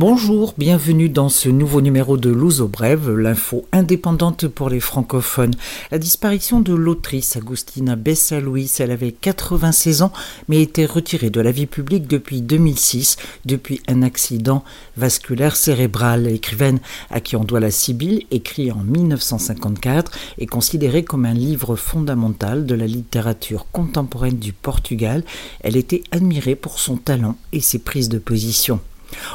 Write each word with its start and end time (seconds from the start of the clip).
Bonjour, 0.00 0.54
bienvenue 0.56 1.08
dans 1.08 1.28
ce 1.28 1.48
nouveau 1.48 1.80
numéro 1.80 2.16
de 2.16 2.30
Louzo 2.30 2.68
Brève, 2.68 3.10
l'info 3.10 3.66
indépendante 3.72 4.46
pour 4.46 4.70
les 4.70 4.78
francophones. 4.78 5.56
La 5.90 5.98
disparition 5.98 6.60
de 6.60 6.72
l'autrice 6.72 7.36
Agustina 7.36 7.96
Bessa-Louis, 7.96 8.70
elle 8.78 8.92
avait 8.92 9.10
96 9.10 10.02
ans, 10.02 10.12
mais 10.46 10.62
était 10.62 10.86
retirée 10.86 11.30
de 11.30 11.40
la 11.40 11.50
vie 11.50 11.66
publique 11.66 12.06
depuis 12.06 12.42
2006, 12.42 13.16
depuis 13.44 13.82
un 13.88 14.02
accident 14.02 14.62
vasculaire 14.96 15.56
cérébral. 15.56 16.26
L'écrivaine 16.26 16.78
à 17.10 17.20
qui 17.20 17.34
on 17.34 17.42
doit 17.42 17.58
la 17.58 17.72
Sibylle, 17.72 18.22
écrit 18.30 18.70
en 18.70 18.84
1954, 18.84 20.12
est 20.38 20.46
considérée 20.46 21.02
comme 21.02 21.24
un 21.24 21.34
livre 21.34 21.74
fondamental 21.74 22.66
de 22.66 22.74
la 22.76 22.86
littérature 22.86 23.66
contemporaine 23.72 24.38
du 24.38 24.52
Portugal. 24.52 25.24
Elle 25.58 25.76
était 25.76 26.04
admirée 26.12 26.54
pour 26.54 26.78
son 26.78 26.98
talent 26.98 27.36
et 27.52 27.60
ses 27.60 27.80
prises 27.80 28.08
de 28.08 28.18
position. 28.18 28.78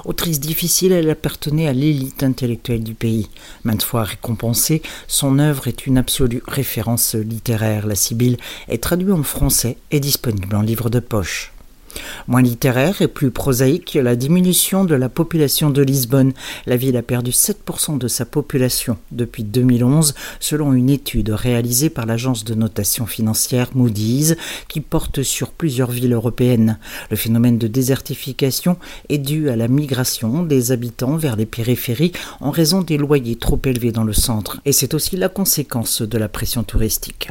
Autrice 0.05 0.39
difficile, 0.39 0.91
elle 0.91 1.09
appartenait 1.09 1.67
à 1.67 1.73
l'élite 1.73 2.23
intellectuelle 2.23 2.83
du 2.83 2.93
pays. 2.93 3.29
Maintes 3.63 3.83
fois 3.83 4.03
récompensée, 4.03 4.81
son 5.07 5.39
œuvre 5.39 5.67
est 5.67 5.85
une 5.85 5.97
absolue 5.97 6.43
référence 6.47 7.15
littéraire. 7.15 7.87
La 7.87 7.95
Sibylle 7.95 8.37
est 8.67 8.83
traduite 8.83 9.13
en 9.13 9.23
français 9.23 9.77
et 9.91 9.99
disponible 9.99 10.55
en 10.55 10.61
livre 10.61 10.89
de 10.89 10.99
poche. 10.99 11.52
Moins 12.27 12.41
littéraire 12.41 13.01
et 13.01 13.07
plus 13.07 13.31
prosaïque, 13.31 13.97
la 14.01 14.15
diminution 14.15 14.85
de 14.85 14.95
la 14.95 15.09
population 15.09 15.69
de 15.69 15.81
Lisbonne. 15.81 16.33
La 16.65 16.77
ville 16.77 16.97
a 16.97 17.01
perdu 17.01 17.31
7% 17.31 17.97
de 17.97 18.07
sa 18.07 18.25
population 18.25 18.97
depuis 19.11 19.43
2011, 19.43 20.15
selon 20.39 20.73
une 20.73 20.89
étude 20.89 21.29
réalisée 21.29 21.89
par 21.89 22.05
l'agence 22.05 22.43
de 22.43 22.55
notation 22.55 23.05
financière 23.05 23.69
Moody's, 23.75 24.35
qui 24.67 24.81
porte 24.81 25.23
sur 25.23 25.51
plusieurs 25.51 25.91
villes 25.91 26.13
européennes. 26.13 26.79
Le 27.09 27.17
phénomène 27.17 27.57
de 27.57 27.67
désertification 27.67 28.77
est 29.09 29.17
dû 29.17 29.49
à 29.49 29.55
la 29.55 29.67
migration 29.67 30.43
des 30.43 30.71
habitants 30.71 31.17
vers 31.17 31.35
les 31.35 31.45
périphéries 31.45 32.13
en 32.39 32.51
raison 32.51 32.81
des 32.81 32.97
loyers 32.97 33.35
trop 33.35 33.59
élevés 33.65 33.91
dans 33.91 34.03
le 34.03 34.13
centre, 34.13 34.61
et 34.65 34.71
c'est 34.71 34.93
aussi 34.93 35.17
la 35.17 35.29
conséquence 35.29 36.01
de 36.01 36.17
la 36.17 36.29
pression 36.29 36.63
touristique. 36.63 37.29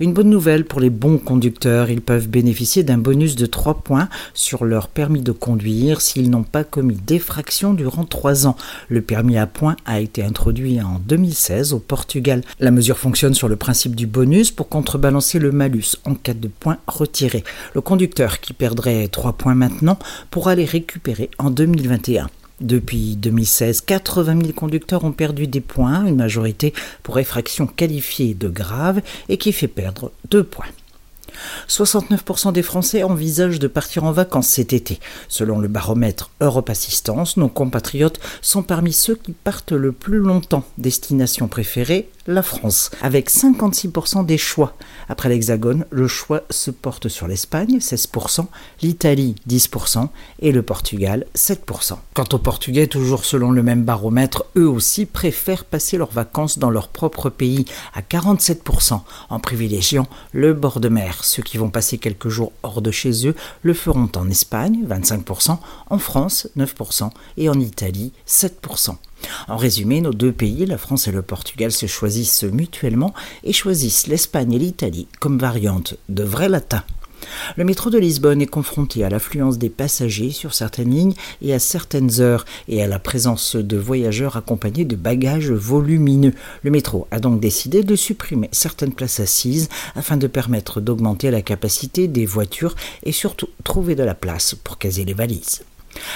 Une 0.00 0.12
bonne 0.12 0.30
nouvelle 0.30 0.64
pour 0.64 0.80
les 0.80 0.90
bons 0.90 1.18
conducteurs, 1.18 1.90
ils 1.90 2.00
peuvent 2.00 2.28
bénéficier 2.28 2.82
d'un 2.82 2.98
bonus 2.98 3.36
de 3.36 3.46
3 3.46 3.82
points 3.82 4.08
sur 4.34 4.64
leur 4.64 4.88
permis 4.88 5.20
de 5.20 5.32
conduire 5.32 6.00
s'ils 6.00 6.30
n'ont 6.30 6.42
pas 6.42 6.64
commis 6.64 6.96
d'effraction 6.96 7.74
durant 7.74 8.04
3 8.04 8.46
ans. 8.46 8.56
Le 8.88 9.02
permis 9.02 9.36
à 9.36 9.46
points 9.46 9.76
a 9.84 10.00
été 10.00 10.22
introduit 10.22 10.80
en 10.80 11.00
2016 11.06 11.72
au 11.72 11.78
Portugal. 11.78 12.42
La 12.60 12.70
mesure 12.70 12.98
fonctionne 12.98 13.34
sur 13.34 13.48
le 13.48 13.56
principe 13.56 13.96
du 13.96 14.06
bonus 14.06 14.50
pour 14.50 14.68
contrebalancer 14.68 15.38
le 15.38 15.52
malus 15.52 15.96
en 16.04 16.14
cas 16.14 16.34
de 16.34 16.48
points 16.48 16.78
retirés. 16.86 17.44
Le 17.74 17.80
conducteur 17.80 18.40
qui 18.40 18.52
perdrait 18.52 19.08
3 19.08 19.34
points 19.34 19.54
maintenant 19.54 19.98
pourra 20.30 20.54
les 20.54 20.64
récupérer 20.64 21.30
en 21.38 21.50
2021. 21.50 22.28
Depuis 22.60 23.16
2016, 23.16 23.82
80 23.82 24.40
000 24.40 24.52
conducteurs 24.52 25.04
ont 25.04 25.12
perdu 25.12 25.46
des 25.46 25.60
points, 25.60 26.04
une 26.06 26.16
majorité 26.16 26.74
pour 27.02 27.18
effraction 27.18 27.66
qualifiée 27.66 28.34
de 28.34 28.48
grave 28.48 29.00
et 29.28 29.36
qui 29.36 29.52
fait 29.52 29.68
perdre 29.68 30.10
2 30.30 30.42
points. 30.42 30.66
69% 31.68 32.52
des 32.52 32.62
Français 32.62 33.02
envisagent 33.02 33.58
de 33.58 33.68
partir 33.68 34.04
en 34.04 34.12
vacances 34.12 34.48
cet 34.48 34.72
été. 34.72 35.00
Selon 35.28 35.58
le 35.58 35.68
baromètre 35.68 36.30
Europe 36.40 36.70
Assistance, 36.70 37.36
nos 37.36 37.48
compatriotes 37.48 38.20
sont 38.40 38.62
parmi 38.62 38.92
ceux 38.92 39.16
qui 39.16 39.32
partent 39.32 39.72
le 39.72 39.92
plus 39.92 40.18
longtemps. 40.18 40.64
Destination 40.78 41.46
préférée, 41.46 42.08
la 42.26 42.42
France, 42.42 42.90
avec 43.02 43.30
56% 43.30 44.24
des 44.24 44.38
choix. 44.38 44.74
Après 45.08 45.28
l'Hexagone, 45.28 45.86
le 45.90 46.06
choix 46.06 46.42
se 46.50 46.70
porte 46.70 47.08
sur 47.08 47.26
l'Espagne, 47.26 47.78
16%, 47.78 48.46
l'Italie, 48.82 49.34
10%, 49.48 50.08
et 50.40 50.52
le 50.52 50.62
Portugal, 50.62 51.26
7%. 51.34 51.96
Quant 52.14 52.28
aux 52.32 52.38
Portugais, 52.38 52.86
toujours 52.86 53.24
selon 53.24 53.50
le 53.50 53.62
même 53.62 53.84
baromètre, 53.84 54.44
eux 54.56 54.68
aussi 54.68 55.06
préfèrent 55.06 55.64
passer 55.64 55.96
leurs 55.96 56.12
vacances 56.12 56.58
dans 56.58 56.70
leur 56.70 56.88
propre 56.88 57.30
pays, 57.30 57.64
à 57.94 58.02
47%, 58.02 59.00
en 59.30 59.40
privilégiant 59.40 60.06
le 60.32 60.52
bord 60.52 60.80
de 60.80 60.88
mer. 60.88 61.24
Ceux 61.24 61.42
qui 61.42 61.57
vont 61.58 61.70
passer 61.70 61.98
quelques 61.98 62.28
jours 62.28 62.52
hors 62.62 62.80
de 62.82 62.90
chez 62.90 63.26
eux 63.26 63.34
le 63.62 63.74
feront 63.74 64.08
en 64.16 64.28
Espagne, 64.30 64.84
25%, 64.88 65.58
en 65.90 65.98
France, 65.98 66.48
9%, 66.56 67.10
et 67.36 67.48
en 67.48 67.60
Italie, 67.60 68.12
7%. 68.26 68.96
En 69.48 69.56
résumé, 69.56 70.00
nos 70.00 70.12
deux 70.12 70.32
pays, 70.32 70.64
la 70.66 70.78
France 70.78 71.08
et 71.08 71.12
le 71.12 71.22
Portugal, 71.22 71.72
se 71.72 71.86
choisissent 71.86 72.44
mutuellement 72.44 73.14
et 73.44 73.52
choisissent 73.52 74.06
l'Espagne 74.06 74.52
et 74.52 74.58
l'Italie 74.58 75.08
comme 75.20 75.38
variante 75.38 75.96
de 76.08 76.22
vrai 76.22 76.48
latin. 76.48 76.84
Le 77.56 77.64
métro 77.64 77.90
de 77.90 77.98
Lisbonne 77.98 78.42
est 78.42 78.46
confronté 78.46 79.04
à 79.04 79.10
l'affluence 79.10 79.58
des 79.58 79.68
passagers 79.68 80.30
sur 80.30 80.54
certaines 80.54 80.90
lignes 80.90 81.14
et 81.42 81.54
à 81.54 81.58
certaines 81.58 82.20
heures 82.20 82.44
et 82.68 82.82
à 82.82 82.86
la 82.86 82.98
présence 82.98 83.56
de 83.56 83.76
voyageurs 83.76 84.36
accompagnés 84.36 84.84
de 84.84 84.96
bagages 84.96 85.50
volumineux. 85.50 86.34
Le 86.62 86.70
métro 86.70 87.06
a 87.10 87.20
donc 87.20 87.40
décidé 87.40 87.82
de 87.82 87.96
supprimer 87.96 88.48
certaines 88.52 88.92
places 88.92 89.20
assises 89.20 89.68
afin 89.94 90.16
de 90.16 90.26
permettre 90.26 90.80
d'augmenter 90.80 91.30
la 91.30 91.42
capacité 91.42 92.08
des 92.08 92.26
voitures 92.26 92.74
et 93.02 93.12
surtout 93.12 93.48
trouver 93.64 93.94
de 93.94 94.02
la 94.02 94.14
place 94.14 94.54
pour 94.54 94.78
caser 94.78 95.04
les 95.04 95.14
valises. 95.14 95.62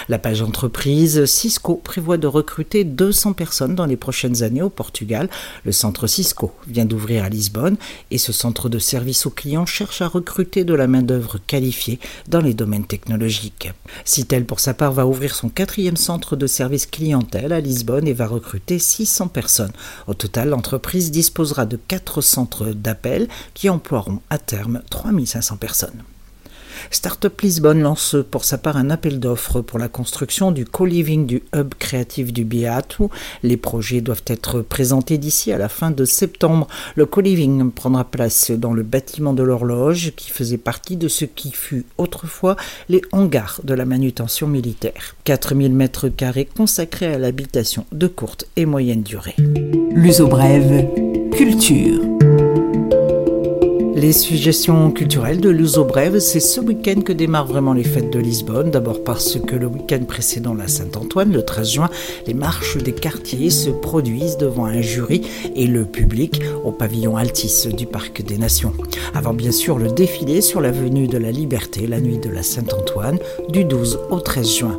La 0.09 0.19
page 0.19 0.43
entreprise 0.43 1.25
Cisco 1.27 1.81
prévoit 1.83 2.19
de 2.19 2.27
recruter 2.27 2.85
200 2.85 3.33
personnes 3.33 3.75
dans 3.75 3.87
les 3.87 3.97
prochaines 3.97 4.43
années 4.43 4.63
au 4.63 4.71
Portugal. 4.71 5.29
Le 5.65 5.73
centre 5.73 6.07
Cisco 6.07 6.53
vient 6.67 6.85
d'ouvrir 6.85 7.25
à 7.25 7.29
Lisbonne 7.29 7.77
et 8.11 8.19
ce 8.19 8.33
centre 8.33 8.69
de 8.69 8.79
service 8.79 9.27
aux 9.27 9.31
clients 9.31 9.67
cherche 9.67 10.03
à 10.03 10.09
recruter 10.09 10.65
de 10.65 10.75
la 10.75 10.87
main-d'œuvre 10.87 11.39
qualifiée 11.47 11.99
dans 12.29 12.41
les 12.41 12.55
domaines 12.55 12.87
technologiques. 12.87 13.71
Citel, 14.05 14.45
pour 14.45 14.61
sa 14.61 14.75
part, 14.75 14.93
va 14.93 15.07
ouvrir 15.07 15.35
son 15.35 15.49
quatrième 15.49 15.97
centre 15.97 16.37
de 16.37 16.47
service 16.47 16.87
clientèle 16.87 17.53
à 17.53 17.61
Lisbonne 17.61 18.09
et 18.09 18.13
va 18.13 18.27
recruter 18.27 18.79
600 18.79 19.29
personnes. 19.29 19.73
Au 20.07 20.15
total, 20.15 20.51
l'entreprise 20.51 21.11
disposera 21.11 21.67
de 21.67 21.77
quatre 21.77 22.21
centres 22.21 22.67
d'appel 22.67 23.29
qui 23.55 23.69
emploieront 23.69 24.21
à 24.31 24.39
terme 24.39 24.83
3500 24.91 25.57
personnes. 25.57 26.03
Startup 26.91 27.41
Lisbonne 27.41 27.81
lance 27.81 28.17
pour 28.31 28.45
sa 28.45 28.59
part 28.59 28.77
un 28.77 28.91
appel 28.91 29.21
d'offres 29.21 29.61
pour 29.61 29.79
la 29.79 29.89
construction 29.89 30.53
du 30.53 30.65
co-living 30.65 31.27
du 31.27 31.43
hub 31.55 31.75
créatif 31.79 32.33
du 32.33 32.45
Beato. 32.45 33.11
Les 33.43 33.57
projets 33.57 34.01
doivent 34.01 34.25
être 34.27 34.61
présentés 34.61 35.19
d'ici 35.19 35.53
à 35.53 35.59
la 35.59 35.69
fin 35.69 35.91
de 35.91 36.05
septembre. 36.05 36.69
Le 36.97 37.07
co-living 37.07 37.71
prendra 37.71 38.05
place 38.05 38.51
dans 38.51 38.73
le 38.73 38.83
bâtiment 38.83 39.33
de 39.33 39.43
l'horloge 39.43 40.13
qui 40.17 40.31
faisait 40.31 40.59
partie 40.59 40.97
de 40.97 41.09
ce 41.09 41.25
qui 41.25 41.53
fut 41.53 41.85
autrefois 41.99 42.57
les 42.89 43.03
hangars 43.13 43.61
de 43.65 43.75
la 43.75 43.85
manutention 43.85 44.47
militaire. 44.47 45.17
4000 45.25 45.73
mètres 45.73 46.09
carrés 46.09 46.45
consacrés 46.45 47.15
à 47.15 47.19
l'habitation 47.19 47.87
de 47.93 48.07
courte 48.07 48.47
et 48.57 48.67
moyenne 48.67 49.03
durée. 49.03 49.37
L'uso 49.95 50.27
brève, 50.27 50.87
culture. 51.33 52.12
Les 54.03 54.13
suggestions 54.13 54.91
culturelles 54.91 55.41
de 55.41 55.49
l'Uso 55.49 55.85
Brève, 55.85 56.19
c'est 56.19 56.41
ce 56.41 56.61
week-end 56.61 57.03
que 57.03 57.13
démarrent 57.13 57.47
vraiment 57.47 57.73
les 57.73 57.85
fêtes 57.85 58.13
de 58.13 58.19
Lisbonne. 58.19 58.73
D'abord 58.73 59.05
parce 59.05 59.39
que 59.39 59.55
le 59.55 59.69
week-end 59.69 60.01
précédent 60.09 60.55
la 60.55 60.67
Saint-Antoine, 60.67 61.33
le 61.33 61.45
13 61.45 61.71
juin, 61.71 61.89
les 62.27 62.35
marches 62.35 62.79
des 62.79 62.95
quartiers 62.95 63.51
se 63.51 63.71
produisent 63.71 64.39
devant 64.39 64.65
un 64.65 64.81
jury 64.81 65.23
et 65.55 65.69
le 65.69 65.85
public 65.85 66.43
au 66.65 66.73
pavillon 66.73 67.17
Altis 67.17 67.69
du 67.73 67.87
Parc 67.87 68.23
des 68.23 68.39
Nations. 68.39 68.73
Avant 69.15 69.35
bien 69.35 69.53
sûr 69.53 69.79
le 69.79 69.93
défilé 69.93 70.41
sur 70.41 70.61
l'avenue 70.61 71.07
de 71.07 71.19
la 71.19 71.31
Liberté 71.31 71.87
la 71.87 72.01
nuit 72.01 72.19
de 72.19 72.29
la 72.29 72.43
Saint-Antoine 72.43 73.21
du 73.51 73.63
12 73.63 74.01
au 74.11 74.19
13 74.19 74.53
juin. 74.53 74.79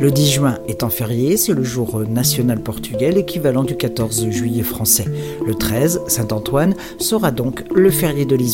Le 0.00 0.10
10 0.10 0.30
juin 0.30 0.58
étant 0.68 0.90
férié, 0.90 1.36
c'est 1.36 1.52
le 1.52 1.62
jour 1.62 2.00
national 2.08 2.60
portugais, 2.60 3.12
l'équivalent 3.12 3.62
du 3.62 3.76
14 3.76 4.30
juillet 4.30 4.62
français. 4.62 5.04
Le 5.46 5.54
13, 5.54 6.00
Saint-Antoine, 6.08 6.74
sera 6.98 7.30
donc 7.30 7.64
le 7.74 7.90
férié 7.90 8.24
de 8.24 8.34
Lisbonne 8.34 8.53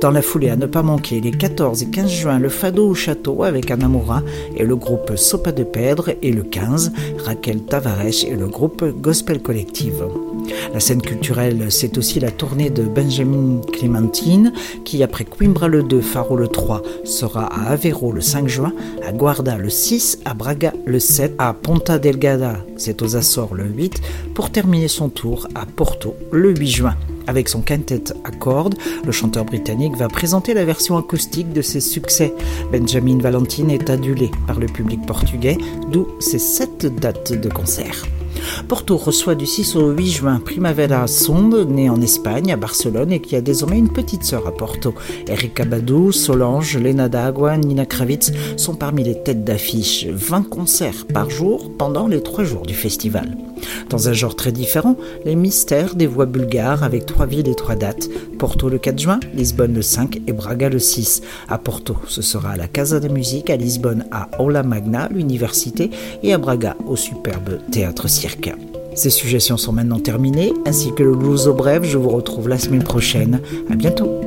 dans 0.00 0.10
la 0.10 0.22
foulée 0.22 0.48
à 0.48 0.56
ne 0.56 0.66
pas 0.66 0.82
manquer, 0.82 1.20
les 1.20 1.30
14 1.30 1.82
et 1.82 1.90
15 1.90 2.10
juin, 2.10 2.38
le 2.38 2.48
Fado 2.48 2.88
au 2.88 2.94
château 2.94 3.42
avec 3.42 3.70
Anamora 3.70 4.22
et 4.56 4.64
le 4.64 4.76
groupe 4.76 5.16
Sopa 5.16 5.52
de 5.52 5.64
Pedre 5.64 6.10
et 6.22 6.32
le 6.32 6.42
15, 6.42 6.92
Raquel 7.24 7.62
Tavares 7.62 8.24
et 8.26 8.36
le 8.36 8.46
groupe 8.46 8.84
Gospel 9.00 9.40
Collective. 9.40 10.04
La 10.72 10.80
scène 10.80 11.02
culturelle, 11.02 11.66
c'est 11.70 11.98
aussi 11.98 12.20
la 12.20 12.30
tournée 12.30 12.70
de 12.70 12.82
Benjamin 12.82 13.60
Clementine 13.72 14.52
qui, 14.84 15.02
après 15.02 15.24
Coimbra 15.24 15.68
le 15.68 15.82
2, 15.82 16.00
Faro 16.00 16.36
le 16.36 16.48
3, 16.48 16.82
sera 17.04 17.46
à 17.46 17.72
Aveiro 17.72 18.12
le 18.12 18.20
5 18.20 18.48
juin, 18.48 18.72
à 19.06 19.12
Guarda 19.12 19.56
le 19.56 19.70
6, 19.70 20.20
à 20.24 20.34
Braga 20.34 20.72
le 20.84 20.98
7, 20.98 21.34
à 21.38 21.54
Ponta 21.54 21.98
Delgada, 21.98 22.64
c'est 22.76 23.02
aux 23.02 23.16
Açores 23.16 23.54
le 23.54 23.64
8, 23.64 24.00
pour 24.34 24.50
terminer 24.50 24.88
son 24.88 25.08
tour 25.08 25.48
à 25.54 25.66
Porto 25.66 26.14
le 26.30 26.54
8 26.54 26.68
juin. 26.68 26.96
Avec 27.26 27.48
son 27.48 27.60
quintet 27.60 28.04
à 28.24 28.30
cordes, 28.30 28.76
le 29.04 29.12
chanteur 29.12 29.44
britannique 29.44 29.96
va 29.96 30.08
présenter 30.08 30.54
la 30.54 30.64
version 30.64 30.96
acoustique 30.96 31.52
de 31.52 31.62
ses 31.62 31.80
succès. 31.80 32.32
Benjamin 32.70 33.18
Valentine 33.18 33.70
est 33.70 33.90
adulé 33.90 34.30
par 34.46 34.60
le 34.60 34.66
public 34.66 35.04
portugais, 35.06 35.58
d'où 35.90 36.06
ses 36.20 36.38
sept 36.38 36.86
dates 37.00 37.32
de 37.32 37.48
concert. 37.48 38.04
Porto 38.68 38.96
reçoit 38.96 39.34
du 39.34 39.46
6 39.46 39.76
au 39.76 39.90
8 39.90 40.06
juin 40.06 40.40
Primavera 40.44 41.06
Sonde, 41.06 41.68
née 41.68 41.90
en 41.90 42.00
Espagne, 42.00 42.52
à 42.52 42.56
Barcelone, 42.56 43.12
et 43.12 43.20
qui 43.20 43.36
a 43.36 43.40
désormais 43.40 43.78
une 43.78 43.92
petite 43.92 44.24
sœur 44.24 44.46
à 44.46 44.52
Porto. 44.52 44.94
Erika 45.28 45.64
Badou, 45.64 46.12
Solange, 46.12 46.76
Lena 46.78 47.08
D'Agua, 47.08 47.56
Nina 47.56 47.86
Kravitz 47.86 48.32
sont 48.56 48.74
parmi 48.74 49.04
les 49.04 49.22
têtes 49.22 49.44
d'affiche. 49.44 50.06
20 50.06 50.48
concerts 50.48 51.06
par 51.12 51.30
jour 51.30 51.70
pendant 51.76 52.06
les 52.06 52.22
trois 52.22 52.44
jours 52.44 52.62
du 52.62 52.74
festival. 52.74 53.36
Dans 53.90 54.08
un 54.08 54.12
genre 54.12 54.36
très 54.36 54.52
différent, 54.52 54.96
les 55.24 55.36
mystères 55.36 55.94
des 55.94 56.06
voix 56.06 56.26
bulgares 56.26 56.82
avec 56.82 57.06
trois 57.06 57.26
villes 57.26 57.48
et 57.48 57.54
trois 57.54 57.76
dates. 57.76 58.08
Porto 58.38 58.68
le 58.68 58.78
4 58.78 58.98
juin, 58.98 59.20
Lisbonne 59.34 59.74
le 59.74 59.82
5 59.82 60.20
et 60.26 60.32
Braga 60.32 60.68
le 60.68 60.78
6. 60.78 61.22
À 61.48 61.58
Porto, 61.58 61.96
ce 62.08 62.22
sera 62.22 62.50
à 62.50 62.56
la 62.56 62.68
Casa 62.68 63.00
de 63.00 63.08
Musique, 63.08 63.50
à 63.50 63.56
Lisbonne 63.56 64.04
à 64.10 64.28
Aula 64.40 64.62
Magna, 64.62 65.08
l'université, 65.12 65.90
et 66.22 66.32
à 66.32 66.38
Braga 66.38 66.76
au 66.86 66.96
superbe 66.96 67.58
Théâtre 67.70 68.08
Cirque. 68.08 68.52
Ces 68.94 69.10
suggestions 69.10 69.58
sont 69.58 69.72
maintenant 69.72 70.00
terminées, 70.00 70.52
ainsi 70.66 70.92
que 70.94 71.02
le 71.02 71.14
blues 71.14 71.48
au 71.48 71.54
bref. 71.54 71.82
Je 71.84 71.98
vous 71.98 72.08
retrouve 72.08 72.48
la 72.48 72.58
semaine 72.58 72.82
prochaine. 72.82 73.40
À 73.70 73.76
bientôt. 73.76 74.25